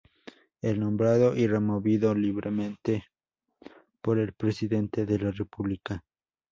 [0.63, 3.03] Es nombrado y removido libremente
[4.01, 6.03] por el Presidente de la República.